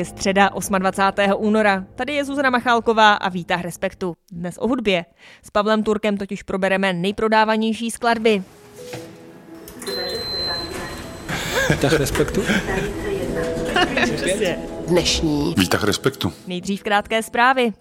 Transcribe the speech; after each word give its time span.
Je 0.00 0.04
středa 0.04 0.50
28. 0.78 1.34
února. 1.36 1.84
Tady 1.94 2.14
je 2.14 2.24
Zuzana 2.24 2.50
Machálková 2.50 3.12
a 3.12 3.28
vítá 3.28 3.56
Respektu. 3.56 4.14
Dnes 4.32 4.58
o 4.58 4.68
hudbě. 4.68 5.04
S 5.42 5.50
Pavlem 5.50 5.82
Turkem 5.82 6.16
totiž 6.16 6.42
probereme 6.42 6.92
nejprodávanější 6.92 7.90
skladby. 7.90 8.42
Výtah 11.70 11.92
Respektu? 11.92 12.40
Dnešní 14.86 15.54
Výtah 15.58 15.84
respektu. 15.84 16.32
Nejdřív 16.46 16.82
krátké 16.82 17.22
zprávy. 17.22 17.72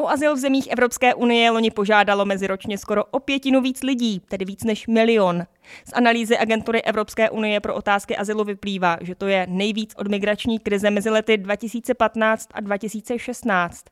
O 0.00 0.08
azyl 0.08 0.34
v 0.34 0.38
zemích 0.38 0.66
Evropské 0.66 1.14
unie 1.14 1.50
loni 1.50 1.70
požádalo 1.70 2.24
meziročně 2.24 2.78
skoro 2.78 3.04
o 3.04 3.20
pětinu 3.20 3.60
víc 3.60 3.82
lidí, 3.82 4.20
tedy 4.28 4.44
víc 4.44 4.64
než 4.64 4.86
milion. 4.86 5.42
Z 5.88 5.92
analýzy 5.92 6.38
agentury 6.38 6.82
Evropské 6.82 7.30
unie 7.30 7.60
pro 7.60 7.74
otázky 7.74 8.16
azylu 8.16 8.44
vyplývá, 8.44 8.98
že 9.00 9.14
to 9.14 9.26
je 9.26 9.46
nejvíc 9.50 9.94
od 9.96 10.08
migrační 10.08 10.58
krize 10.58 10.90
mezi 10.90 11.10
lety 11.10 11.36
2015 11.36 12.48
a 12.54 12.60
2016. 12.60 13.84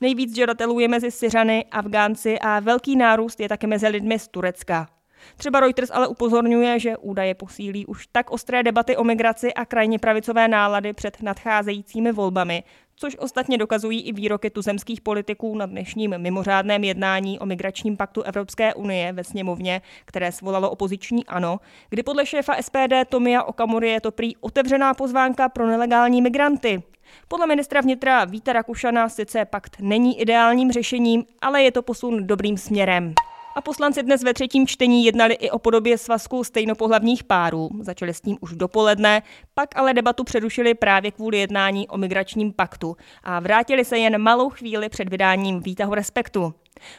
Nejvíc 0.00 0.36
žadatelů 0.36 0.80
je 0.80 0.88
mezi 0.88 1.10
Syřany, 1.10 1.64
Afgánci 1.70 2.38
a 2.38 2.60
velký 2.60 2.96
nárůst 2.96 3.40
je 3.40 3.48
také 3.48 3.66
mezi 3.66 3.88
lidmi 3.88 4.18
z 4.18 4.28
Turecka. 4.28 4.88
Třeba 5.36 5.60
Reuters 5.60 5.90
ale 5.92 6.08
upozorňuje, 6.08 6.78
že 6.78 6.96
údaje 6.96 7.34
posílí 7.34 7.86
už 7.86 8.06
tak 8.12 8.30
ostré 8.30 8.62
debaty 8.62 8.96
o 8.96 9.04
migraci 9.04 9.54
a 9.54 9.64
krajně 9.64 9.98
pravicové 9.98 10.48
nálady 10.48 10.92
před 10.92 11.22
nadcházejícími 11.22 12.12
volbami, 12.12 12.62
což 13.02 13.16
ostatně 13.18 13.58
dokazují 13.58 14.00
i 14.00 14.12
výroky 14.12 14.50
tuzemských 14.50 15.00
politiků 15.00 15.56
na 15.56 15.66
dnešním 15.66 16.18
mimořádném 16.18 16.84
jednání 16.84 17.38
o 17.38 17.46
migračním 17.46 17.96
paktu 17.96 18.22
Evropské 18.22 18.74
unie 18.74 19.12
ve 19.12 19.24
sněmovně, 19.24 19.82
které 20.04 20.32
svolalo 20.32 20.70
opoziční 20.70 21.26
ANO, 21.26 21.60
kdy 21.90 22.02
podle 22.02 22.26
šéfa 22.26 22.54
SPD 22.60 22.94
Tomia 23.08 23.42
Okamury 23.42 23.90
je 23.90 24.00
to 24.00 24.10
prý 24.10 24.36
otevřená 24.36 24.94
pozvánka 24.94 25.48
pro 25.48 25.66
nelegální 25.66 26.22
migranty. 26.22 26.82
Podle 27.28 27.46
ministra 27.46 27.80
vnitra 27.80 28.24
Víta 28.24 28.52
Rakušana 28.52 29.08
sice 29.08 29.44
pakt 29.44 29.76
není 29.80 30.20
ideálním 30.20 30.72
řešením, 30.72 31.24
ale 31.40 31.62
je 31.62 31.72
to 31.72 31.82
posun 31.82 32.26
dobrým 32.26 32.58
směrem. 32.58 33.14
A 33.54 33.60
poslanci 33.60 34.02
dnes 34.02 34.22
ve 34.22 34.34
třetím 34.34 34.66
čtení 34.66 35.04
jednali 35.04 35.34
i 35.34 35.50
o 35.50 35.58
podobě 35.58 35.98
svazku 35.98 36.44
stejnopohlavních 36.44 37.24
párů. 37.24 37.70
Začali 37.80 38.14
s 38.14 38.20
tím 38.20 38.36
už 38.40 38.52
dopoledne, 38.52 39.22
pak 39.54 39.76
ale 39.76 39.94
debatu 39.94 40.24
přerušili 40.24 40.74
právě 40.74 41.10
kvůli 41.10 41.38
jednání 41.38 41.88
o 41.88 41.98
migračním 41.98 42.52
paktu 42.52 42.96
a 43.22 43.40
vrátili 43.40 43.84
se 43.84 43.98
jen 43.98 44.22
malou 44.22 44.50
chvíli 44.50 44.88
před 44.88 45.08
vydáním 45.08 45.60
výtahu 45.60 45.94
respektu. 45.94 46.54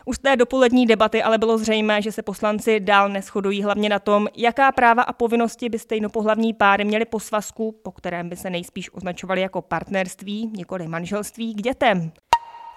Už 0.06 0.16
z 0.16 0.20
té 0.20 0.36
dopolední 0.36 0.86
debaty 0.86 1.24
ale 1.24 1.38
bylo 1.38 1.58
zřejmé, 1.58 2.02
že 2.02 2.12
se 2.12 2.22
poslanci 2.22 2.80
dál 2.80 3.10
neschodují 3.10 3.64
hlavně 3.64 3.90
na 3.90 4.00
tom, 4.00 4.28
jaká 4.36 4.72
práva 4.72 5.04
a 5.04 5.14
povinnosti 5.14 5.70
by 5.70 5.80
stejnopohlavní 5.80 6.54
páry 6.54 6.86
měly 6.86 7.06
po 7.06 7.20
svazku, 7.20 7.72
po 7.84 7.92
kterém 7.92 8.30
by 8.30 8.36
se 8.36 8.50
nejspíš 8.50 8.94
označovali 8.94 9.42
jako 9.42 9.62
partnerství, 9.62 10.52
nikoli 10.56 10.88
manželství, 10.88 11.54
k 11.56 11.62
dětem. 11.62 12.12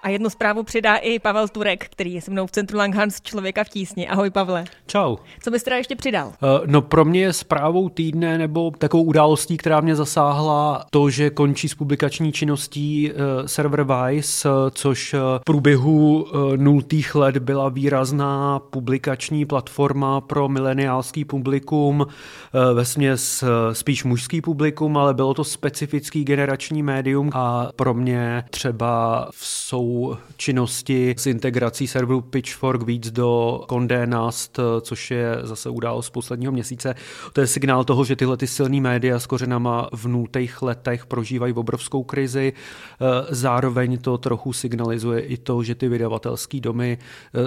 A 0.03 0.09
jednu 0.09 0.29
zprávu 0.29 0.63
přidá 0.63 0.95
i 0.95 1.19
Pavel 1.19 1.47
Turek, 1.47 1.85
který 1.85 2.13
je 2.13 2.21
se 2.21 2.31
mnou 2.31 2.47
v 2.47 2.51
centru 2.51 2.77
Langhans 2.77 3.21
Člověka 3.21 3.63
v 3.63 3.69
tísni. 3.69 4.07
Ahoj 4.07 4.29
Pavle. 4.29 4.65
Čau. 4.87 5.15
Co 5.43 5.51
bys 5.51 5.63
teda 5.63 5.75
ještě 5.77 5.95
přidal? 5.95 6.27
Uh, 6.27 6.33
no 6.65 6.81
pro 6.81 7.05
mě 7.05 7.21
je 7.21 7.33
zprávou 7.33 7.89
týdne 7.89 8.37
nebo 8.37 8.71
takovou 8.71 9.03
událostí, 9.03 9.57
která 9.57 9.81
mě 9.81 9.95
zasáhla 9.95 10.85
to, 10.89 11.09
že 11.09 11.29
končí 11.29 11.69
s 11.69 11.75
publikační 11.75 12.31
činností 12.31 13.11
uh, 13.11 13.45
server 13.45 13.83
Vice, 13.83 14.49
uh, 14.49 14.55
což 14.69 15.13
uh, 15.13 15.19
v 15.19 15.43
průběhu 15.43 16.23
uh, 16.23 16.57
nultých 16.57 17.15
let 17.15 17.37
byla 17.37 17.69
výrazná 17.69 18.59
publikační 18.59 19.45
platforma 19.45 20.21
pro 20.21 20.49
mileniálský 20.49 21.25
publikum, 21.25 21.99
uh, 22.01 22.07
ve 22.73 22.85
směs 22.85 23.43
uh, 23.43 23.49
spíš 23.73 24.03
mužský 24.03 24.41
publikum, 24.41 24.97
ale 24.97 25.13
bylo 25.13 25.33
to 25.33 25.43
specifický 25.43 26.23
generační 26.23 26.83
médium 26.83 27.29
a 27.33 27.69
pro 27.75 27.93
mě 27.93 28.43
třeba 28.49 29.27
v 29.31 29.45
sou 29.45 29.86
činnosti 30.37 31.15
s 31.17 31.25
integrací 31.25 31.87
serveru 31.87 32.21
Pitchfork 32.21 32.83
víc 32.83 33.11
do 33.11 33.61
Condé 33.69 34.07
Nast, 34.07 34.59
což 34.81 35.11
je 35.11 35.37
zase 35.43 35.69
událost 35.69 36.05
z 36.05 36.09
posledního 36.09 36.51
měsíce. 36.51 36.95
To 37.33 37.41
je 37.41 37.47
signál 37.47 37.83
toho, 37.83 38.05
že 38.05 38.15
tyhle 38.15 38.37
ty 38.37 38.47
silné 38.47 38.81
média 38.81 39.19
s 39.19 39.27
kořenama 39.27 39.89
v 39.93 40.07
nultých 40.07 40.61
letech 40.61 41.05
prožívají 41.05 41.53
obrovskou 41.53 42.03
krizi. 42.03 42.53
Zároveň 43.29 43.97
to 43.97 44.17
trochu 44.17 44.53
signalizuje 44.53 45.21
i 45.21 45.37
to, 45.37 45.63
že 45.63 45.75
ty 45.75 45.87
vydavatelské 45.87 46.59
domy 46.59 46.97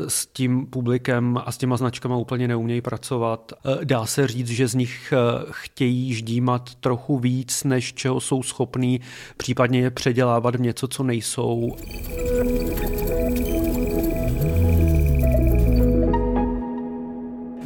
s 0.08 0.26
tím 0.26 0.66
publikem 0.66 1.38
a 1.44 1.52
s 1.52 1.58
těma 1.58 1.76
značkama 1.76 2.16
úplně 2.16 2.48
neumějí 2.48 2.80
pracovat. 2.80 3.52
Dá 3.84 4.06
se 4.06 4.26
říct, 4.26 4.48
že 4.48 4.68
z 4.68 4.74
nich 4.74 5.14
chtějí 5.50 6.14
ždímat 6.14 6.74
trochu 6.74 7.18
víc, 7.18 7.64
než 7.64 7.94
čeho 7.94 8.20
jsou 8.20 8.42
schopní, 8.42 9.00
případně 9.36 9.80
je 9.80 9.90
předělávat 9.90 10.54
v 10.54 10.60
něco, 10.60 10.88
co 10.88 11.02
nejsou. 11.02 11.76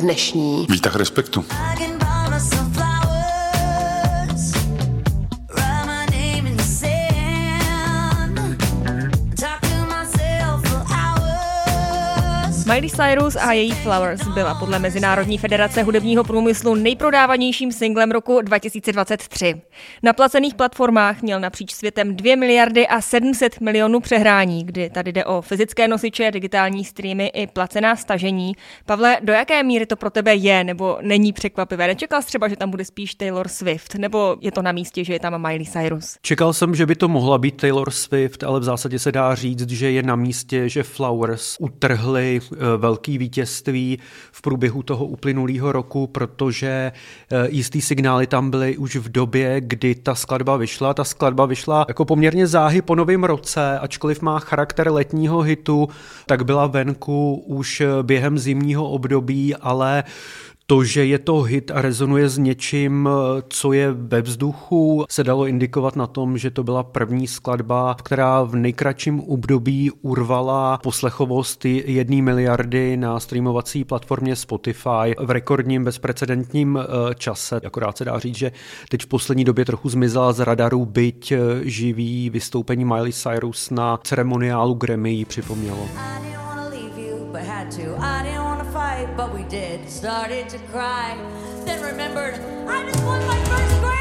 Dnešní 0.04 0.66
Výtah 0.70 0.96
respektu. 0.96 1.44
Miley 12.74 12.90
Cyrus 12.90 13.36
a 13.36 13.52
její 13.52 13.72
Flowers 13.72 14.28
byla 14.28 14.54
podle 14.54 14.78
Mezinárodní 14.78 15.38
federace 15.38 15.82
hudebního 15.82 16.24
průmyslu 16.24 16.74
nejprodávanějším 16.74 17.72
singlem 17.72 18.10
roku 18.10 18.40
2023. 18.40 19.62
Na 20.02 20.12
placených 20.12 20.54
platformách 20.54 21.22
měl 21.22 21.40
napříč 21.40 21.72
světem 21.72 22.16
2 22.16 22.36
miliardy 22.36 22.86
a 22.86 23.00
700 23.00 23.60
milionů 23.60 24.00
přehrání, 24.00 24.64
kdy 24.64 24.90
tady 24.90 25.12
jde 25.12 25.24
o 25.24 25.42
fyzické 25.42 25.88
nosiče, 25.88 26.30
digitální 26.30 26.84
streamy 26.84 27.26
i 27.26 27.46
placená 27.46 27.96
stažení. 27.96 28.52
Pavle, 28.86 29.18
do 29.22 29.32
jaké 29.32 29.62
míry 29.62 29.86
to 29.86 29.96
pro 29.96 30.10
tebe 30.10 30.34
je 30.34 30.64
nebo 30.64 30.98
není 31.02 31.32
překvapivé? 31.32 31.86
Nečekal 31.86 32.22
jsi 32.22 32.26
třeba, 32.26 32.48
že 32.48 32.56
tam 32.56 32.70
bude 32.70 32.84
spíš 32.84 33.14
Taylor 33.14 33.48
Swift, 33.48 33.94
nebo 33.94 34.36
je 34.40 34.52
to 34.52 34.62
na 34.62 34.72
místě, 34.72 35.04
že 35.04 35.12
je 35.12 35.20
tam 35.20 35.42
Miley 35.42 35.66
Cyrus? 35.66 36.16
Čekal 36.22 36.52
jsem, 36.52 36.74
že 36.74 36.86
by 36.86 36.94
to 36.94 37.08
mohla 37.08 37.38
být 37.38 37.56
Taylor 37.56 37.90
Swift, 37.90 38.44
ale 38.44 38.60
v 38.60 38.64
zásadě 38.64 38.98
se 38.98 39.12
dá 39.12 39.34
říct, 39.34 39.70
že 39.70 39.90
je 39.90 40.02
na 40.02 40.16
místě, 40.16 40.68
že 40.68 40.82
Flowers 40.82 41.56
utrhli 41.60 42.40
eh, 42.52 42.63
velký 42.76 43.18
vítězství 43.18 43.98
v 44.32 44.42
průběhu 44.42 44.82
toho 44.82 45.06
uplynulého 45.06 45.72
roku, 45.72 46.06
protože 46.06 46.92
eh, 47.32 47.48
jistý 47.48 47.80
signály 47.80 48.26
tam 48.26 48.50
byly 48.50 48.76
už 48.76 48.96
v 48.96 49.08
době, 49.08 49.60
kdy 49.60 49.94
ta 49.94 50.14
skladba 50.14 50.56
vyšla. 50.56 50.94
Ta 50.94 51.04
skladba 51.04 51.46
vyšla 51.46 51.84
jako 51.88 52.04
poměrně 52.04 52.46
záhy 52.46 52.82
po 52.82 52.94
novém 52.94 53.24
roce, 53.24 53.78
ačkoliv 53.78 54.22
má 54.22 54.38
charakter 54.38 54.92
letního 54.92 55.40
hitu, 55.40 55.88
tak 56.26 56.44
byla 56.44 56.66
venku 56.66 57.44
už 57.46 57.80
eh, 57.80 57.86
během 58.02 58.38
zimního 58.38 58.90
období, 58.90 59.54
ale 59.54 60.04
to, 60.66 60.84
že 60.84 61.04
je 61.04 61.18
to 61.18 61.42
hit 61.42 61.70
a 61.70 61.82
rezonuje 61.82 62.28
s 62.28 62.38
něčím, 62.38 63.08
co 63.48 63.72
je 63.72 63.92
ve 63.92 64.22
vzduchu, 64.22 65.04
se 65.10 65.24
dalo 65.24 65.46
indikovat 65.46 65.96
na 65.96 66.06
tom, 66.06 66.38
že 66.38 66.50
to 66.50 66.64
byla 66.64 66.82
první 66.82 67.26
skladba, 67.26 67.94
která 67.94 68.42
v 68.42 68.56
nejkratším 68.56 69.20
období 69.20 69.90
urvala 69.90 70.78
poslechovost 70.82 71.64
jedné 71.64 72.22
miliardy 72.22 72.96
na 72.96 73.20
streamovací 73.20 73.84
platformě 73.84 74.36
Spotify 74.36 75.14
v 75.18 75.30
rekordním 75.30 75.84
bezprecedentním 75.84 76.78
eh, 76.78 77.14
čase. 77.14 77.60
Akorát 77.66 77.98
se 77.98 78.04
dá 78.04 78.18
říct, 78.18 78.36
že 78.36 78.52
teď 78.88 79.02
v 79.02 79.06
poslední 79.06 79.44
době 79.44 79.64
trochu 79.64 79.88
zmizela 79.88 80.32
z 80.32 80.40
radaru, 80.40 80.84
byť 80.86 81.32
eh, 81.32 81.38
živý 81.62 82.30
vystoupení 82.30 82.84
Miley 82.84 83.12
Cyrus 83.12 83.70
na 83.70 83.96
ceremoniálu 83.96 84.74
Grammy 84.74 85.12
jí 85.12 85.24
připomnělo. 85.24 85.88
I 88.00 88.33
but 89.16 89.32
we 89.34 89.42
did. 89.44 89.88
Started 89.90 90.48
to 90.50 90.58
cry, 90.70 91.16
then 91.64 91.82
remembered 91.82 92.34
I 92.68 92.82
just 92.84 93.04
won 93.04 93.26
my 93.26 93.44
first 93.44 93.80
grade. 93.80 93.93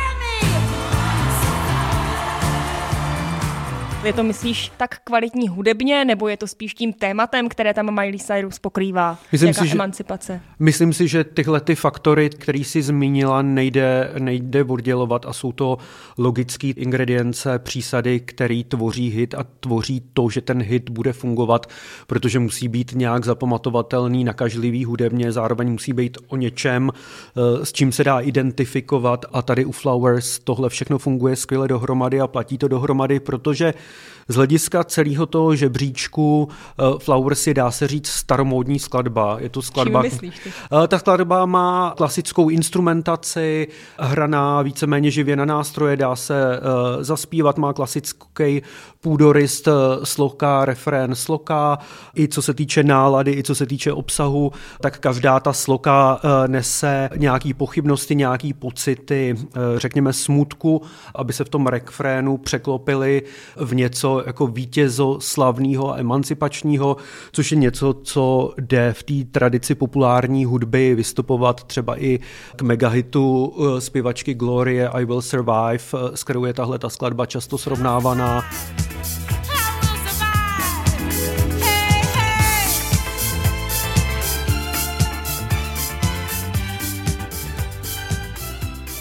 Je 4.03 4.13
to, 4.13 4.23
myslíš, 4.23 4.71
tak 4.77 4.97
kvalitní 5.03 5.47
hudebně, 5.47 6.05
nebo 6.05 6.27
je 6.27 6.37
to 6.37 6.47
spíš 6.47 6.73
tím 6.73 6.93
tématem, 6.93 7.49
které 7.49 7.73
tam 7.73 7.93
Miley 7.95 8.19
Cyrus 8.19 8.59
pokrývá? 8.59 9.17
Myslím 9.31 9.47
Jaká 9.47 9.61
si, 9.61 9.67
že- 9.67 9.73
emancipace? 9.73 10.41
Myslím 10.59 10.93
si, 10.93 11.07
že 11.07 11.23
tyhle 11.23 11.61
ty 11.61 11.75
faktory, 11.75 12.29
který 12.29 12.63
si 12.63 12.81
zmínila, 12.81 13.41
nejde, 13.41 14.11
nejde 14.19 14.63
oddělovat 14.63 15.25
a 15.25 15.33
jsou 15.33 15.51
to 15.51 15.77
logické 16.17 16.67
ingredience, 16.67 17.59
přísady, 17.59 18.19
který 18.19 18.63
tvoří 18.63 19.09
hit 19.09 19.35
a 19.35 19.45
tvoří 19.59 20.03
to, 20.13 20.29
že 20.29 20.41
ten 20.41 20.61
hit 20.61 20.89
bude 20.89 21.13
fungovat, 21.13 21.67
protože 22.07 22.39
musí 22.39 22.67
být 22.67 22.91
nějak 22.95 23.25
zapamatovatelný, 23.25 24.23
nakažlivý 24.23 24.85
hudebně, 24.85 25.31
zároveň 25.31 25.71
musí 25.71 25.93
být 25.93 26.17
o 26.27 26.35
něčem, 26.35 26.91
eh, 26.91 27.65
s 27.65 27.73
čím 27.73 27.91
se 27.91 28.03
dá 28.03 28.19
identifikovat 28.19 29.25
a 29.33 29.41
tady 29.41 29.65
u 29.65 29.71
Flowers 29.71 30.39
tohle 30.39 30.69
všechno 30.69 30.97
funguje 30.97 31.35
skvěle 31.35 31.67
dohromady 31.67 32.19
a 32.19 32.27
platí 32.27 32.57
to 32.57 32.67
dohromady, 32.67 33.19
protože 33.19 33.73
z 34.27 34.35
hlediska 34.35 34.83
celého 34.83 35.25
toho 35.25 35.55
žebříčku 35.55 36.49
uh, 36.79 36.99
Flowers 36.99 37.47
je, 37.47 37.53
dá 37.53 37.71
se 37.71 37.87
říct, 37.87 38.07
staromódní 38.07 38.79
skladba. 38.79 39.37
Je 39.39 39.49
to 39.49 39.61
skladba... 39.61 40.01
Čím 40.01 40.11
myslíš 40.11 40.39
ty? 40.43 40.53
Uh, 40.71 40.87
ta 40.87 40.99
skladba 40.99 41.45
má 41.45 41.93
klasickou 41.97 42.49
instrumentaci, 42.49 43.67
hraná 43.99 44.61
víceméně 44.61 45.11
živě 45.11 45.35
na 45.35 45.45
nástroje, 45.45 45.97
dá 45.97 46.15
se 46.15 46.59
uh, 46.59 47.03
zaspívat, 47.03 47.57
má 47.57 47.73
klasický 47.73 48.61
půdorist, 49.03 49.67
sloka, 50.03 50.65
refrén, 50.65 51.15
sloka, 51.15 51.77
i 52.15 52.27
co 52.27 52.41
se 52.41 52.53
týče 52.53 52.83
nálady, 52.83 53.31
i 53.31 53.43
co 53.43 53.55
se 53.55 53.65
týče 53.65 53.93
obsahu, 53.93 54.51
tak 54.81 54.99
každá 54.99 55.39
ta 55.39 55.53
sloka 55.53 56.19
nese 56.47 57.09
nějaký 57.17 57.53
pochybnosti, 57.53 58.15
nějaký 58.15 58.53
pocity, 58.53 59.35
řekněme 59.77 60.13
smutku, 60.13 60.81
aby 61.15 61.33
se 61.33 61.43
v 61.43 61.49
tom 61.49 61.67
refrénu 61.67 62.37
překlopili 62.37 63.23
v 63.55 63.75
něco, 63.75 64.23
jako 64.25 64.47
vítězo 64.47 65.17
slavného 65.21 65.93
a 65.93 65.97
emancipačního, 65.97 66.97
což 67.31 67.51
je 67.51 67.57
něco, 67.57 67.93
co 68.03 68.53
jde 68.57 68.93
v 68.93 69.03
té 69.03 69.13
tradici 69.31 69.75
populární 69.75 70.45
hudby 70.45 70.95
vystupovat 70.95 71.63
třeba 71.63 72.01
i 72.01 72.19
k 72.55 72.61
megahitu 72.61 73.53
eh, 73.57 73.81
zpěvačky 73.81 74.33
Glorie 74.33 74.89
I 74.89 75.05
Will 75.05 75.21
Survive, 75.21 75.83
eh, 75.93 76.17
s 76.17 76.23
kterou 76.23 76.45
je 76.45 76.53
tahle 76.53 76.79
ta 76.79 76.89
skladba 76.89 77.25
často 77.25 77.57
srovnávaná. 77.57 78.43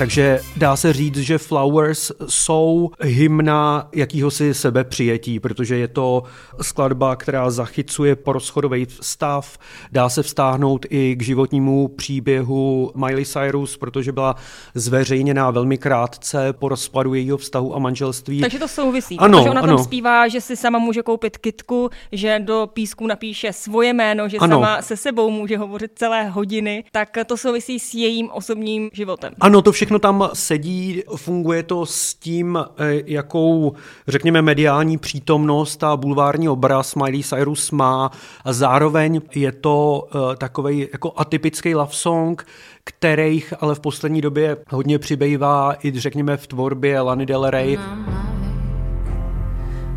Takže 0.03 0.41
dá 0.57 0.77
se 0.77 0.93
říct, 0.93 1.17
že 1.17 1.39
Flowers 1.39 2.13
jsou 2.27 2.91
hymna 3.01 3.89
jakýhosi 3.95 4.55
sebepřijetí, 4.55 5.41
protože 5.41 5.79
je 5.79 5.89
to 5.89 6.23
skladba, 6.63 7.17
která 7.17 7.51
zachycuje 7.51 8.17
porozchodový 8.17 8.87
stav, 9.01 9.59
dá 9.93 10.09
se 10.09 10.23
vztáhnout 10.23 10.87
i 10.91 11.17
k 11.17 11.23
životnímu 11.23 11.89
příběhu 11.89 12.93
Miley 12.95 13.25
Cyrus, 13.25 13.77
protože 13.77 14.13
byla 14.13 14.37
zveřejněná 14.75 15.51
velmi 15.51 15.79
krátce 15.79 16.53
po 16.53 16.69
rozpadu 16.69 17.15
jejího 17.15 17.37
vztahu 17.39 17.77
a 17.77 17.79
manželství. 17.79 18.41
Takže 18.41 18.59
to 18.59 18.69
souvisí, 18.69 19.19
ano, 19.19 19.39
protože 19.39 19.51
ona 19.51 19.61
ano. 19.61 19.77
tam 19.77 19.85
zpívá, 19.85 20.29
že 20.29 20.41
si 20.41 20.57
sama 20.57 20.79
může 20.79 21.03
koupit 21.03 21.39
kitku, 21.39 21.91
že 22.13 22.41
do 22.41 22.69
písku 22.73 23.07
napíše 23.07 23.53
svoje 23.53 23.93
jméno, 23.93 24.29
že 24.29 24.39
ano. 24.39 24.57
sama 24.57 24.83
se 24.83 24.97
sebou 24.97 25.31
může 25.31 25.59
hovořit 25.59 25.91
celé 25.95 26.29
hodiny, 26.29 26.85
tak 26.93 27.09
to 27.27 27.37
souvisí 27.37 27.79
s 27.79 27.95
jejím 27.95 28.31
osobním 28.33 28.91
životem. 28.93 29.35
Ano, 29.41 29.63
to 29.63 29.73
všechno 29.73 29.92
tam 29.99 30.29
sedí, 30.33 31.03
funguje 31.17 31.62
to 31.62 31.87
s 31.87 32.15
tím, 32.15 32.59
eh, 32.59 33.03
jakou, 33.06 33.73
řekněme, 34.09 34.43
mediální 34.43 34.99
přítomnost 34.99 35.85
a 35.85 35.97
bulvární 35.97 36.49
obraz 36.49 36.94
Miley 36.94 37.23
Cyrus 37.23 37.71
má 37.71 38.11
a 38.44 38.53
zároveň 38.53 39.21
je 39.35 39.53
to 39.53 40.09
uh, 40.15 40.35
takový 40.35 40.89
jako 40.93 41.12
atypický 41.17 41.75
love 41.75 41.93
song, 41.93 42.47
kterých 42.85 43.55
ale 43.61 43.75
v 43.75 43.81
poslední 43.81 44.21
době 44.21 44.56
hodně 44.71 44.99
přibývá 44.99 45.75
i, 45.85 46.00
řekněme, 46.00 46.37
v 46.37 46.47
tvorbě 46.47 47.00
Lany 47.00 47.27
Del 47.27 47.50
Rey. 47.50 47.79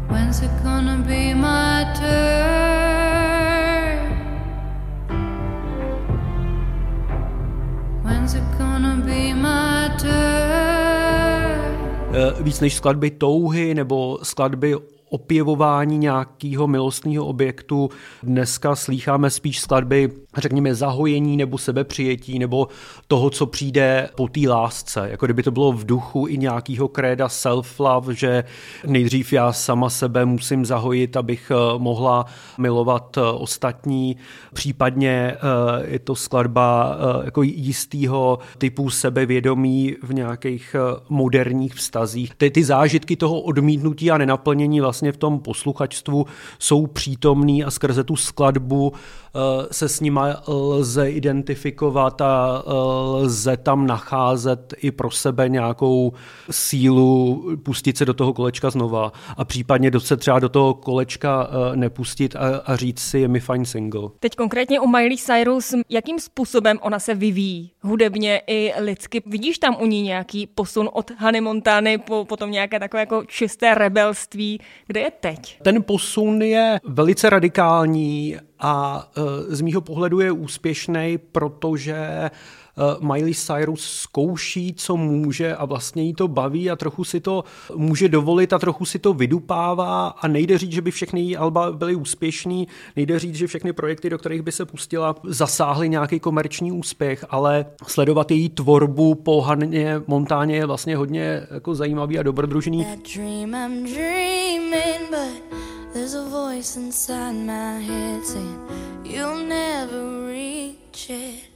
When's 0.09 0.41
it 0.41 0.51
gonna 0.63 0.97
be 0.97 1.35
my 1.35 1.85
turn? 1.99 2.54
Víc 12.39 12.59
než 12.59 12.75
skladby 12.75 13.11
touhy 13.11 13.73
nebo 13.73 14.19
skladby 14.23 14.75
opěvování 15.15 15.97
nějakého 15.97 16.67
milostného 16.67 17.25
objektu. 17.25 17.89
Dneska 18.23 18.75
slýcháme 18.75 19.29
spíš 19.29 19.59
skladby, 19.59 20.11
řekněme, 20.37 20.75
zahojení 20.75 21.37
nebo 21.37 21.57
sebepřijetí 21.57 22.39
nebo 22.39 22.67
toho, 23.07 23.29
co 23.29 23.45
přijde 23.45 24.09
po 24.15 24.27
té 24.27 24.39
lásce. 24.49 25.07
Jako 25.11 25.25
kdyby 25.25 25.43
to 25.43 25.51
bylo 25.51 25.71
v 25.71 25.85
duchu 25.85 26.27
i 26.27 26.37
nějakého 26.37 26.87
kréda 26.87 27.27
self-love, 27.27 28.11
že 28.11 28.43
nejdřív 28.87 29.33
já 29.33 29.53
sama 29.53 29.89
sebe 29.89 30.25
musím 30.25 30.65
zahojit, 30.65 31.17
abych 31.17 31.51
eh, 31.51 31.77
mohla 31.77 32.25
milovat 32.57 33.17
eh, 33.17 33.21
ostatní. 33.21 34.17
Případně 34.53 35.35
eh, 35.35 35.37
je 35.87 35.99
to 35.99 36.15
skladba 36.15 36.97
jako 37.25 37.41
jistého 37.43 38.39
typu 38.57 38.89
sebevědomí 38.89 39.95
v 40.03 40.13
nějakých 40.13 40.75
moderních 41.09 41.73
vztazích. 41.73 42.35
Ty, 42.35 42.51
ty 42.51 42.63
zážitky 42.63 43.15
toho 43.15 43.41
odmítnutí 43.41 44.11
a 44.11 44.17
nenaplnění 44.17 44.81
vlastně 44.81 45.04
vlastně 45.05 45.11
v 45.11 45.17
tom 45.17 45.39
posluchačstvu 45.39 46.25
jsou 46.59 46.87
přítomný 46.87 47.63
a 47.63 47.71
skrze 47.71 48.03
tu 48.03 48.15
skladbu 48.15 48.93
Eh, 49.35 49.67
se 49.71 49.89
s 49.89 49.99
nima 49.99 50.43
lze 50.47 51.11
identifikovat 51.11 52.21
a 52.21 52.63
eh, 52.67 52.71
lze 53.23 53.57
tam 53.57 53.87
nacházet 53.87 54.73
i 54.77 54.91
pro 54.91 55.11
sebe 55.11 55.49
nějakou 55.49 56.13
sílu 56.51 57.43
pustit 57.63 57.97
se 57.97 58.05
do 58.05 58.13
toho 58.13 58.33
kolečka 58.33 58.69
znova 58.69 59.11
a 59.37 59.45
případně 59.45 59.91
se 59.97 60.17
třeba 60.17 60.39
do 60.39 60.49
toho 60.49 60.73
kolečka 60.73 61.49
eh, 61.49 61.75
nepustit 61.75 62.35
a, 62.35 62.57
a 62.65 62.75
říct 62.75 62.99
si 62.99 63.19
je 63.19 63.27
mi 63.27 63.39
fajn 63.39 63.65
single. 63.65 64.09
Teď 64.19 64.35
konkrétně 64.35 64.79
u 64.79 64.87
Miley 64.87 65.17
Cyrus, 65.17 65.73
jakým 65.89 66.19
způsobem 66.19 66.79
ona 66.81 66.99
se 66.99 67.15
vyvíjí 67.15 67.71
hudebně 67.81 68.41
i 68.47 68.73
lidsky? 68.79 69.23
Vidíš 69.25 69.57
tam 69.57 69.77
u 69.81 69.85
ní 69.85 70.01
nějaký 70.01 70.47
posun 70.47 70.89
od 70.93 71.11
Hany 71.17 71.41
Montany 71.41 71.97
po 71.97 72.25
potom 72.25 72.51
nějaké 72.51 72.79
takové 72.79 73.01
jako 73.01 73.23
čisté 73.25 73.75
rebelství? 73.75 74.59
Kde 74.87 74.99
je 74.99 75.11
teď? 75.11 75.61
Ten 75.61 75.83
posun 75.83 76.41
je 76.41 76.79
velice 76.83 77.29
radikální 77.29 78.37
a 78.59 79.07
e, 79.17 79.55
z 79.55 79.61
mýho 79.61 79.81
pohledu 79.81 80.19
je 80.19 80.31
úspěšný, 80.31 81.17
protože 81.31 82.29
Miley 82.99 83.33
Cyrus 83.33 83.85
zkouší, 83.85 84.73
co 84.73 84.97
může 84.97 85.55
a 85.55 85.65
vlastně 85.65 86.03
jí 86.03 86.13
to 86.13 86.27
baví 86.27 86.71
a 86.71 86.75
trochu 86.75 87.03
si 87.03 87.19
to 87.19 87.43
může 87.75 88.09
dovolit 88.09 88.53
a 88.53 88.59
trochu 88.59 88.85
si 88.85 88.99
to 88.99 89.13
vydupává 89.13 90.07
a 90.07 90.27
nejde 90.27 90.57
říct, 90.57 90.71
že 90.71 90.81
by 90.81 90.91
všechny 90.91 91.21
její 91.21 91.37
alba 91.37 91.71
byly 91.71 91.95
úspěšný, 91.95 92.67
nejde 92.95 93.19
říct, 93.19 93.35
že 93.35 93.47
všechny 93.47 93.73
projekty, 93.73 94.09
do 94.09 94.17
kterých 94.17 94.41
by 94.41 94.51
se 94.51 94.65
pustila, 94.65 95.15
zasáhly 95.23 95.89
nějaký 95.89 96.19
komerční 96.19 96.71
úspěch, 96.71 97.25
ale 97.29 97.65
sledovat 97.87 98.31
její 98.31 98.49
tvorbu 98.49 99.15
po 99.15 99.41
Haně 99.41 100.01
Montáně 100.07 100.55
je 100.55 100.65
vlastně 100.65 100.97
hodně 100.97 101.47
jako 101.51 101.75
zajímavý 101.75 102.19
a 102.19 102.23
dobrodružný. 102.23 102.85
There's 105.93 106.13
a 106.13 106.29
voice 106.29 106.75
inside 106.75 107.33
my 107.33 107.79
head 107.79 108.25
saying 108.25 108.59
You'll 109.05 109.47
never 109.47 110.27
reach 110.27 111.09
it 111.09 111.54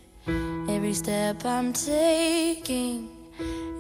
Every 0.80 0.96
step 0.96 1.44
I'm 1.44 1.74
taking 1.74 3.10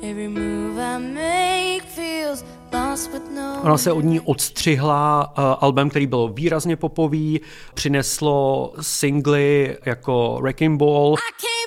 Every 0.03 0.27
move 0.27 0.77
I 0.77 0.97
make 0.97 1.83
feels 1.95 2.43
no 3.35 3.61
Ona 3.63 3.77
se 3.77 3.91
od 3.91 4.01
ní 4.01 4.19
odstřihla 4.19 5.33
uh, 5.37 5.43
album, 5.59 5.89
který 5.89 6.07
byl 6.07 6.29
výrazně 6.33 6.75
popový, 6.75 7.41
přineslo 7.73 8.73
singly 8.81 9.77
jako 9.85 10.39
Wrecking 10.41 10.79
Ball. 10.79 11.15
I 11.15 11.58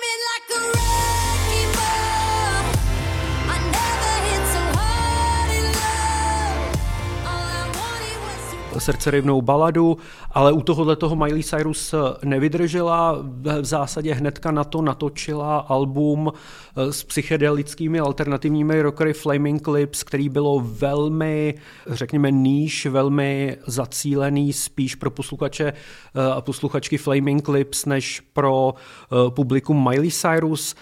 srdcerivnou 8.82 9.42
baladu, 9.42 9.96
ale 10.30 10.52
u 10.52 10.60
tohohle 10.60 10.96
toho 10.96 11.16
Miley 11.16 11.42
Cyrus 11.42 11.94
nevydržela, 12.24 13.18
v 13.60 13.64
zásadě 13.64 14.14
hnedka 14.14 14.50
na 14.50 14.64
to 14.64 14.82
natočila 14.82 15.58
album 15.58 16.32
eh, 16.32 16.92
s 16.92 17.04
psychedelickými 17.04 18.00
alternativními 18.00 18.82
rockery 18.82 19.12
Flaming 19.12 19.62
Clips, 19.62 20.02
který 20.02 20.28
bylo 20.28 20.60
velmi, 20.64 21.54
řekněme, 21.86 22.30
níž, 22.30 22.86
velmi 22.86 23.56
zacílený 23.66 24.52
spíš 24.52 24.94
pro 24.94 25.10
posluchače 25.10 25.72
eh, 25.72 26.32
a 26.32 26.40
posluchačky 26.40 26.98
Flaming 26.98 27.44
Clips, 27.44 27.86
než 27.86 28.20
pro 28.32 28.74
eh, 28.74 29.30
publikum 29.30 29.84
Miley 29.88 30.10
Cyrus. 30.10 30.74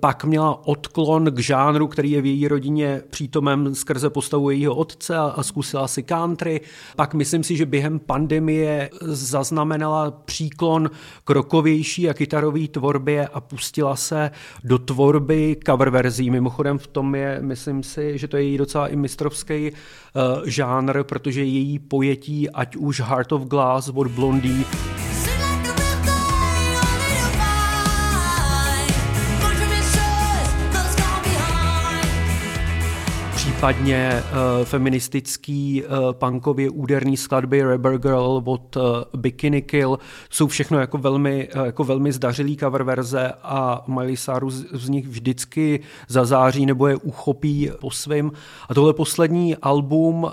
Pak 0.00 0.24
měla 0.24 0.66
odklon 0.66 1.24
k 1.24 1.38
žánru, 1.38 1.86
který 1.86 2.10
je 2.10 2.22
v 2.22 2.26
její 2.26 2.48
rodině 2.48 3.02
přítomem 3.10 3.74
skrze 3.74 4.10
postavu 4.10 4.50
jejího 4.50 4.74
otce 4.74 5.16
a 5.16 5.42
zkusila 5.42 5.88
si 5.88 6.02
country. 6.02 6.60
Pak 6.96 7.14
myslím, 7.14 7.35
Myslím 7.36 7.56
si, 7.56 7.58
že 7.58 7.66
během 7.66 7.98
pandemie 7.98 8.90
zaznamenala 9.02 10.10
příklon 10.10 10.90
k 11.24 11.30
rokovější 11.30 12.10
a 12.10 12.14
kytarové 12.14 12.68
tvorbě 12.68 13.28
a 13.28 13.40
pustila 13.40 13.96
se 13.96 14.30
do 14.64 14.78
tvorby 14.78 15.56
cover 15.66 15.90
verzí. 15.90 16.30
Mimochodem 16.30 16.78
v 16.78 16.86
tom 16.86 17.14
je, 17.14 17.38
myslím 17.40 17.82
si, 17.82 18.18
že 18.18 18.28
to 18.28 18.36
je 18.36 18.42
její 18.42 18.58
docela 18.58 18.88
i 18.88 18.96
mistrovský 18.96 19.70
uh, 19.70 20.46
žánr, 20.46 21.02
protože 21.02 21.44
její 21.44 21.78
pojetí, 21.78 22.50
ať 22.50 22.76
už 22.76 23.00
Heart 23.00 23.32
of 23.32 23.42
Glass 23.42 23.88
od 23.88 24.08
Blondie, 24.08 24.64
případně 33.56 34.22
uh, 34.22 34.64
feministický 34.64 35.82
uh, 35.84 36.12
punkově 36.12 36.70
úderný 36.70 37.16
skladby 37.16 37.62
Rubber 37.62 37.98
Girl 37.98 38.42
od 38.44 38.76
uh, 38.76 38.82
Bikini 39.16 39.62
Kill 39.62 39.98
jsou 40.30 40.46
všechno 40.46 40.80
jako 40.80 40.98
velmi, 40.98 41.48
uh, 41.56 41.64
jako 41.64 41.84
velmi 41.84 42.12
zdařilý 42.12 42.56
cover 42.56 42.82
verze 42.82 43.32
a 43.42 43.84
Miley 43.86 44.16
Cyrus 44.16 44.54
z 44.54 44.88
nich 44.88 45.08
vždycky 45.08 45.80
zazáří 46.08 46.66
nebo 46.66 46.86
je 46.86 46.96
uchopí 46.96 47.70
po 47.80 47.90
svým. 47.90 48.32
A 48.68 48.74
tohle 48.74 48.94
poslední 48.94 49.56
album, 49.56 50.24
uh, 50.24 50.32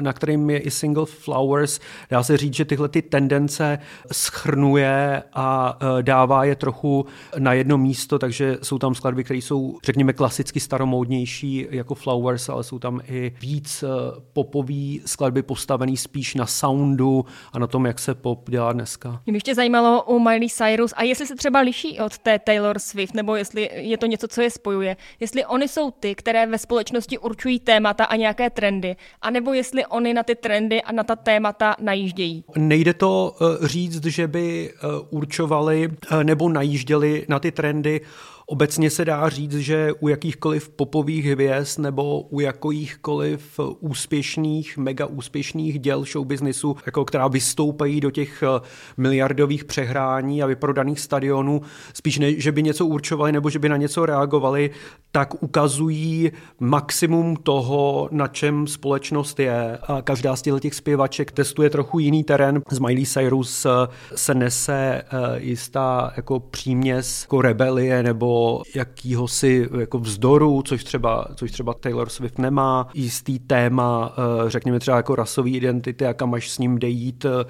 na 0.00 0.12
kterým 0.12 0.50
je 0.50 0.58
i 0.58 0.70
single 0.70 1.06
Flowers, 1.06 1.80
dá 2.10 2.22
se 2.22 2.36
říct, 2.36 2.54
že 2.54 2.64
tyhle 2.64 2.88
ty 2.88 3.02
tendence 3.02 3.78
schrnuje 4.12 5.22
a 5.32 5.78
uh, 5.82 6.02
dává 6.02 6.44
je 6.44 6.56
trochu 6.56 7.06
na 7.38 7.52
jedno 7.52 7.78
místo, 7.78 8.18
takže 8.18 8.58
jsou 8.62 8.78
tam 8.78 8.94
skladby, 8.94 9.24
které 9.24 9.38
jsou, 9.38 9.78
řekněme, 9.84 10.12
klasicky 10.12 10.60
staromódnější 10.60 11.66
jako 11.70 11.94
Flowers, 11.94 12.48
ale 12.48 12.64
jsou 12.64 12.73
tam 12.78 13.00
i 13.06 13.32
víc 13.40 13.82
eh, 13.82 13.86
popový 14.32 15.02
skladby 15.06 15.42
postavený 15.42 15.96
spíš 15.96 16.34
na 16.34 16.46
soundu 16.46 17.24
a 17.52 17.58
na 17.58 17.66
tom, 17.66 17.86
jak 17.86 17.98
se 17.98 18.14
pop 18.14 18.50
dělá 18.50 18.72
dneska. 18.72 19.20
Mě 19.26 19.36
ještě 19.36 19.54
zajímalo 19.54 20.02
u 20.02 20.18
Miley 20.18 20.48
Cyrus 20.48 20.92
a 20.96 21.02
jestli 21.02 21.26
se 21.26 21.34
třeba 21.36 21.60
liší 21.60 22.00
od 22.00 22.18
té 22.18 22.38
Taylor 22.38 22.78
Swift, 22.78 23.14
nebo 23.14 23.36
jestli 23.36 23.70
je 23.72 23.98
to 23.98 24.06
něco, 24.06 24.28
co 24.28 24.42
je 24.42 24.50
spojuje. 24.50 24.96
Jestli 25.20 25.44
oni 25.44 25.68
jsou 25.68 25.90
ty, 25.90 26.14
které 26.14 26.46
ve 26.46 26.58
společnosti 26.58 27.18
určují 27.18 27.60
témata 27.60 28.04
a 28.04 28.16
nějaké 28.16 28.50
trendy, 28.50 28.96
anebo 29.22 29.52
jestli 29.52 29.86
oni 29.86 30.14
na 30.14 30.22
ty 30.22 30.34
trendy 30.34 30.82
a 30.82 30.92
na 30.92 31.04
ta 31.04 31.16
témata 31.16 31.76
najíždějí. 31.80 32.44
Nejde 32.56 32.94
to 32.94 33.36
uh, 33.40 33.66
říct, 33.66 34.04
že 34.04 34.28
by 34.28 34.72
uh, 34.72 34.90
určovali 35.10 35.88
nebo 36.22 36.48
najížděli 36.48 37.26
na 37.28 37.38
ty 37.38 37.52
trendy. 37.52 38.00
Obecně 38.46 38.90
se 38.90 39.04
dá 39.04 39.28
říct, 39.28 39.56
že 39.56 39.92
u 40.00 40.08
jakýchkoliv 40.08 40.68
popových 40.68 41.24
hvězd 41.24 41.78
nebo 41.78 42.20
u 42.20 42.40
jakýchkoliv 42.40 43.60
úspěšných, 43.80 44.78
mega 44.78 45.06
úspěšných 45.06 45.78
děl 45.78 46.04
showbiznisu, 46.04 46.76
jako 46.86 47.04
která 47.04 47.28
vystoupají 47.28 48.00
do 48.00 48.10
těch 48.10 48.42
eh, 48.42 48.60
miliardových 48.96 49.64
přehrání 49.64 50.42
a 50.42 50.46
vyprodaných 50.46 51.00
stadionů, 51.00 51.60
spíš 51.94 52.18
ne, 52.18 52.40
že 52.40 52.52
by 52.52 52.62
něco 52.62 52.86
určovali 52.86 53.32
nebo 53.32 53.50
že 53.50 53.58
by 53.58 53.68
na 53.68 53.76
něco 53.76 54.06
reagovali, 54.06 54.70
tak 55.12 55.42
ukazují 55.42 56.32
maximum 56.60 57.36
toho, 57.36 58.08
na 58.12 58.28
čem 58.28 58.66
společnost 58.66 59.40
je. 59.40 59.78
A 59.78 60.02
každá 60.02 60.36
z 60.36 60.42
těch 60.60 60.74
zpěvaček 60.74 61.32
testuje 61.32 61.70
trochu 61.70 61.98
jiný 61.98 62.24
terén. 62.24 62.62
Z 62.70 62.78
Miley 62.78 63.06
Cyrus 63.06 63.66
eh, 63.66 63.70
se 64.14 64.34
nese 64.34 65.02
eh, 65.02 65.04
jistá 65.36 66.12
jako 66.16 66.40
příměs 66.40 67.22
jako 67.22 67.42
rebelie 67.42 68.02
nebo 68.02 68.33
jakýho 68.74 69.28
si 69.28 69.68
jako 69.80 69.98
vzdoru, 69.98 70.62
což 70.62 70.84
třeba, 70.84 71.26
což 71.34 71.50
třeba 71.50 71.74
Taylor 71.74 72.08
Swift 72.08 72.38
nemá, 72.38 72.88
jistý 72.94 73.38
téma, 73.38 74.14
eh, 74.16 74.50
řekněme 74.50 74.80
třeba 74.80 74.96
jako 74.96 75.14
rasový 75.14 75.56
identity 75.56 76.06
a 76.06 76.14
kam 76.14 76.34
až 76.34 76.50
s 76.50 76.58
ním 76.58 76.78
jde 76.78 76.88
jít, 76.88 77.24
eh, 77.24 77.44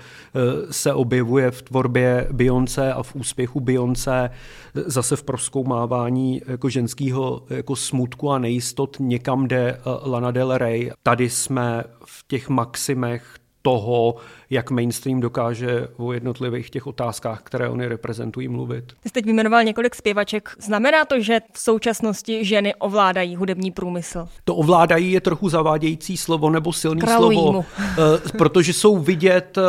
se 0.70 0.94
objevuje 0.94 1.50
v 1.50 1.62
tvorbě 1.62 2.28
Beyoncé 2.32 2.92
a 2.92 3.02
v 3.02 3.14
úspěchu 3.14 3.60
Beyoncé 3.60 4.30
zase 4.74 5.16
v 5.16 5.22
proskoumávání 5.22 6.42
jako 6.46 6.68
ženského 6.68 7.42
jako 7.50 7.76
smutku 7.76 8.30
a 8.30 8.38
nejistot 8.38 8.96
někam 9.00 9.48
jde 9.48 9.70
eh, 9.70 9.80
Lana 10.10 10.30
Del 10.30 10.58
Rey. 10.58 10.90
Tady 11.02 11.30
jsme 11.30 11.84
v 12.04 12.24
těch 12.28 12.48
maximech 12.48 13.24
toho, 13.66 14.16
jak 14.50 14.70
mainstream 14.70 15.20
dokáže 15.20 15.88
o 15.96 16.12
jednotlivých 16.12 16.70
těch 16.70 16.86
otázkách, 16.86 17.42
které 17.42 17.68
oni 17.68 17.86
reprezentují, 17.86 18.48
mluvit. 18.48 18.84
Ty 19.02 19.08
jsi 19.08 19.12
teď 19.12 19.24
vyjmenoval 19.24 19.64
několik 19.64 19.94
zpěvaček. 19.94 20.48
Znamená 20.58 21.04
to, 21.04 21.20
že 21.20 21.40
v 21.52 21.58
současnosti 21.58 22.44
ženy 22.44 22.74
ovládají 22.74 23.36
hudební 23.36 23.70
průmysl? 23.70 24.28
To 24.44 24.54
ovládají 24.56 25.12
je 25.12 25.20
trochu 25.20 25.48
zavádějící 25.48 26.16
slovo 26.16 26.50
nebo 26.50 26.72
silný 26.72 27.00
slovo, 27.16 27.64
eh, 27.80 28.38
protože 28.38 28.72
jsou 28.72 28.98
vidět 28.98 29.58
eh, 29.58 29.62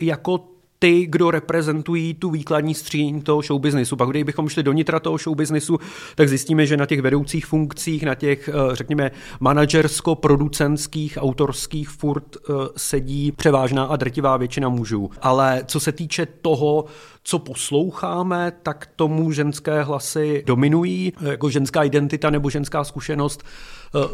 jako 0.00 0.51
ty, 0.82 1.06
kdo 1.06 1.30
reprezentují 1.30 2.14
tu 2.14 2.30
výkladní 2.30 2.74
stříň 2.74 3.22
toho 3.22 3.42
showbiznisu. 3.42 3.96
Pak 3.96 4.08
kdybychom 4.08 4.48
šli 4.48 4.62
do 4.62 4.72
nitra 4.72 5.00
toho 5.00 5.18
showbiznisu, 5.18 5.78
tak 6.14 6.28
zjistíme, 6.28 6.66
že 6.66 6.76
na 6.76 6.86
těch 6.86 7.00
vedoucích 7.00 7.46
funkcích, 7.46 8.02
na 8.02 8.14
těch, 8.14 8.48
eh, 8.48 8.52
řekněme, 8.76 9.10
manažersko-producentských, 9.40 11.18
autorských 11.20 11.88
furt 11.88 12.36
eh, 12.36 12.52
sedí 12.76 13.32
převážná 13.32 13.84
a 13.84 13.96
drtivá 13.96 14.36
většina 14.36 14.68
mužů. 14.68 15.10
Ale 15.20 15.62
co 15.66 15.80
se 15.80 15.92
týče 15.92 16.26
toho, 16.26 16.84
co 17.22 17.38
posloucháme, 17.38 18.52
tak 18.62 18.88
tomu 18.96 19.32
ženské 19.32 19.82
hlasy 19.82 20.42
dominují, 20.46 21.12
jako 21.20 21.50
ženská 21.50 21.82
identita 21.82 22.30
nebo 22.30 22.50
ženská 22.50 22.84
zkušenost 22.84 23.44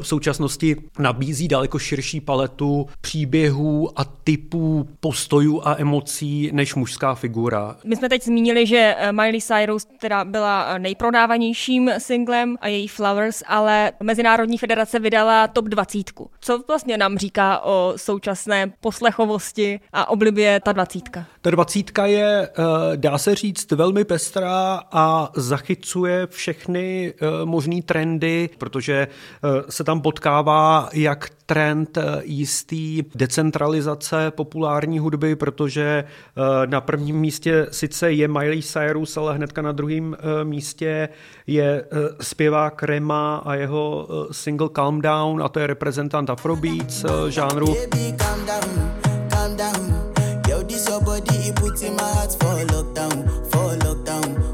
v 0.01 0.07
současnosti 0.07 0.77
nabízí 0.99 1.49
daleko 1.49 1.79
širší 1.79 2.21
paletu 2.21 2.87
příběhů 3.01 4.01
a 4.01 4.05
typů 4.05 4.89
postojů 5.01 5.63
a 5.65 5.77
emocí 5.79 6.51
než 6.53 6.75
mužská 6.75 7.15
figura. 7.15 7.77
My 7.85 7.97
jsme 7.97 8.09
teď 8.09 8.25
zmínili, 8.25 8.67
že 8.67 8.95
eh, 8.99 9.13
Miley 9.13 9.41
Cyrus 9.41 9.87
teda 10.01 10.25
byla 10.25 10.65
eh, 10.65 10.79
nejprodávanějším 10.79 11.91
singlem 11.99 12.57
a 12.61 12.69
její 12.69 12.89
Flowers, 12.89 13.43
ale 13.47 13.93
Mezinárodní 14.03 14.59
federace 14.59 14.99
vydala 14.99 15.49
top 15.49 15.65
20. 15.65 15.99
Co 16.41 16.63
vlastně 16.69 16.99
nám 16.99 17.19
říká 17.19 17.59
o 17.59 17.93
současné 17.97 18.73
poslechovosti 18.81 19.81
a 19.93 20.09
oblibě 20.09 20.61
ta 20.65 20.73
dvacítka? 20.73 21.27
Ta 21.49 21.53
dvacítka 21.53 22.07
je, 22.07 22.49
eh, 22.49 22.97
dá 22.97 23.19
se 23.19 23.35
říct, 23.35 23.73
velmi 23.73 24.05
pestrá 24.05 24.83
a 24.93 25.31
zachycuje 25.37 26.27
všechny 26.27 27.15
možné 27.45 27.83
trendy, 27.83 28.51
protože 28.59 29.09
se 29.69 29.85
tam 29.85 30.01
potkává 30.01 30.89
jak 30.93 31.31
trend 31.49 31.99
jistý 32.23 33.03
decentralizace 33.15 34.31
populární 34.31 34.99
hudby, 34.99 35.37
protože 35.37 36.05
eh, 36.05 36.67
na 36.67 36.81
prvním 36.81 37.17
místě 37.17 37.67
sice 37.71 38.13
je 38.13 38.29
Miley 38.29 38.63
Cyrus, 38.63 39.17
ale 39.17 39.35
hnedka 39.35 39.63
na 39.63 39.73
druhém 39.73 40.17
eh, 40.19 40.45
místě 40.45 41.09
je 41.47 41.85
eh, 41.85 41.97
zpěvák 42.21 42.83
Rema 42.83 43.37
a 43.37 43.55
jeho 43.55 44.09
single 44.33 44.69
Calm 44.69 45.01
Down 45.01 45.43
a 45.43 45.49
to 45.49 45.61
je 45.61 45.67
reprezentant 45.67 46.31
Afrobeats 46.31 47.05
žánru. 47.29 47.67
Baby, 47.67 48.15
calm 48.19 48.47
down, 48.47 48.88
it 51.49 51.57
puts 51.57 51.83
in 51.83 51.97
my 51.97 52.03
heart 52.03 52.33
for 52.41 52.55
lockdown, 52.75 53.25
for 53.51 53.77
lockdown. 53.85 54.49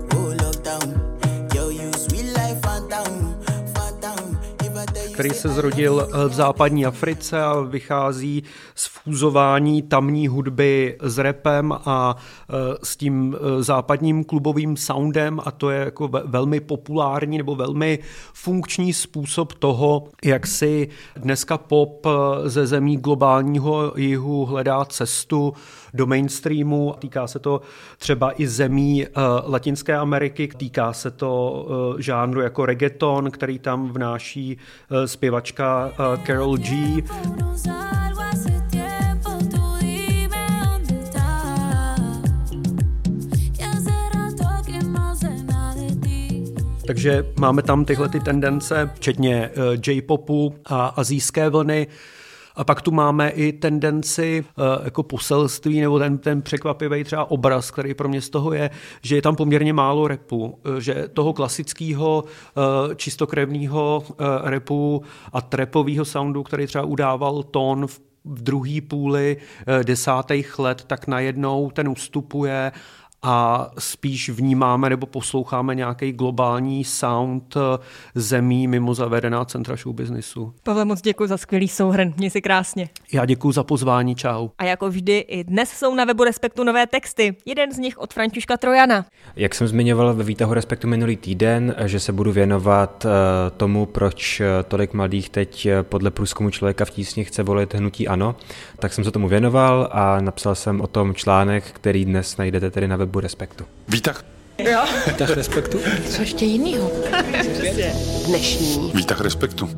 který 5.15 5.31
se 5.31 5.49
zrodil 5.49 6.09
eh, 6.09 6.29
v 6.29 6.33
západní 6.33 6.87
Africe 6.87 7.43
a 7.43 7.61
vychází 7.61 8.43
z 8.75 8.87
fúzování 8.87 9.83
tamní 9.83 10.29
hudby 10.29 10.99
s 11.03 11.19
repem 11.19 11.73
a 11.73 12.17
eh, 12.17 12.55
s 12.83 12.97
tím 12.97 13.37
eh, 13.37 13.63
západním 13.63 14.25
klubovým 14.25 14.77
soundem 14.77 15.41
a 15.45 15.51
to 15.51 15.71
je 15.71 15.81
jako 15.81 16.11
velmi 16.25 16.61
populární 16.61 17.39
nebo 17.39 17.57
velmi 17.57 17.99
funkční 18.33 18.93
způsob 18.93 19.53
toho, 19.53 20.05
jak 20.25 20.47
si 20.47 20.89
dneska 21.17 21.59
pop 21.59 22.07
ze 22.45 22.67
zemí 22.67 22.97
globálního 22.97 23.93
jihu 23.97 24.45
hledá 24.45 24.85
cestu 24.85 25.53
do 25.95 26.07
mainstreamu. 26.07 26.95
Týká 26.99 27.27
se 27.27 27.39
to 27.39 27.61
třeba 27.99 28.33
i 28.41 28.49
zemí 28.49 29.07
Latinské 29.47 29.97
Ameriky, 29.97 30.49
týká 30.57 30.93
se 30.93 31.11
to 31.11 31.67
žánru 31.99 32.41
jako 32.41 32.67
reggaeton, 32.67 33.31
který 33.31 33.59
tam 33.59 33.93
vnáší 33.93 34.59
zpěvačka 35.07 35.87
uh, 35.87 36.25
Carol 36.25 36.57
G. 36.57 37.03
Takže 46.87 47.27
máme 47.39 47.63
tam 47.63 47.85
tyhle 47.85 48.09
ty 48.09 48.21
tendence, 48.21 48.91
včetně 48.95 49.51
J-popu 49.87 50.55
a 50.65 50.87
azijské 50.87 51.49
vlny. 51.51 51.87
A 52.57 52.65
pak 52.65 52.83
tu 52.83 52.91
máme 52.91 53.29
i 53.29 53.53
tendenci 53.53 54.45
uh, 54.59 54.85
jako 54.85 55.03
poselství 55.03 55.81
nebo 55.81 55.99
ten, 55.99 56.19
ten 56.19 56.43
překvapivý 56.43 57.05
třeba 57.05 57.31
obraz, 57.31 57.71
který 57.71 57.95
pro 57.95 58.09
mě 58.09 58.21
z 58.21 58.31
toho 58.31 58.53
je, 58.53 58.71
že 59.03 59.17
je 59.17 59.23
tam 59.23 59.37
poměrně 59.37 59.73
málo 59.73 60.09
repu, 60.09 60.45
uh, 60.45 60.77
že 60.79 61.09
toho 61.13 61.33
klasického 61.33 62.25
čistokrevného 62.97 64.05
uh, 64.07 64.17
repu 64.43 65.03
a 65.33 65.41
trepového 65.41 66.05
soundu, 66.05 66.43
který 66.43 66.67
třeba 66.67 66.85
udával 66.85 67.43
tón 67.43 67.87
v 67.87 68.01
v 68.25 68.43
druhé 68.43 68.81
půli 68.89 69.37
desátých 69.83 70.59
let, 70.59 70.85
tak 70.87 71.07
najednou 71.07 71.71
ten 71.71 71.89
ustupuje 71.89 72.73
a 73.27 73.71
spíš 73.79 74.29
vnímáme 74.31 74.91
nebo 74.91 75.07
posloucháme 75.07 75.75
nějaký 75.75 76.13
globální 76.13 76.85
sound 76.85 77.57
eh, 77.57 77.79
zemí 78.15 78.69
mimo 78.69 78.95
zavedená 78.95 79.45
centra 79.45 79.77
show 79.77 79.95
businessu. 79.95 80.53
Pavle, 80.63 80.85
moc 80.85 81.01
děkuji 81.01 81.29
za 81.29 81.37
skvělý 81.37 81.69
souhrn. 81.69 82.15
Měj 82.17 82.31
si 82.31 82.43
krásně. 82.43 82.89
Já 83.13 83.25
děkuji 83.25 83.53
za 83.53 83.65
pozvání, 83.65 84.15
čau. 84.15 84.49
A 84.59 84.65
jako 84.65 84.89
vždy 84.89 85.19
i 85.19 85.45
dnes 85.45 85.71
jsou 85.71 85.95
na 85.95 86.05
webu 86.05 86.25
Respektu 86.25 86.65
nové 86.65 86.87
texty. 86.87 87.37
Jeden 87.47 87.73
z 87.73 87.79
nich 87.79 87.99
od 87.99 88.15
Františka 88.15 88.57
Trojana. 88.57 89.07
Jak 89.37 89.55
jsem 89.55 89.67
zmiňoval 89.67 90.15
ve 90.15 90.25
výtahu 90.25 90.55
Respektu 90.55 90.89
minulý 90.89 91.17
týden, 91.17 91.75
že 91.85 92.01
se 92.01 92.13
budu 92.13 92.33
věnovat 92.33 93.07
eh, 93.07 93.11
tomu, 93.57 93.87
proč 93.87 94.41
eh, 94.41 94.47
tolik 94.69 94.93
mladých 94.93 95.31
teď 95.31 95.69
podle 95.83 96.11
průzkumu 96.11 96.51
člověka 96.51 96.85
v 96.85 96.91
tísni 96.91 97.25
chce 97.25 97.43
volit 97.43 97.75
hnutí 97.75 98.09
ANO, 98.09 98.37
tak 98.79 98.93
jsem 98.93 99.05
se 99.05 99.11
tomu 99.11 99.29
věnoval 99.29 99.89
a 99.93 100.21
napsal 100.21 100.55
jsem 100.55 100.81
o 100.81 100.87
tom 100.87 101.15
článek, 101.15 101.65
který 101.73 102.05
dnes 102.05 102.37
najdete 102.37 102.71
tedy 102.71 102.89
na 102.89 102.97
webu 102.97 103.14
Respektu. 103.21 103.65
Výtah. 103.89 104.25
Jo. 104.59 104.81
Výtah 105.07 105.31
Respektu? 105.31 105.79
Co 106.11 106.23
ještě 106.23 106.45
jinýho? 106.45 106.91
Dnešní. 108.27 108.93
Výtah 108.95 109.21
Respektu. 109.21 109.69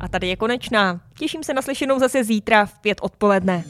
A 0.00 0.08
tady 0.08 0.28
je 0.28 0.36
konečná. 0.36 1.00
Těším 1.18 1.44
se 1.44 1.54
na 1.54 1.62
slyšenou 1.62 1.98
zase 1.98 2.24
zítra 2.24 2.66
v 2.66 2.78
pět 2.78 2.98
odpoledne. 3.02 3.64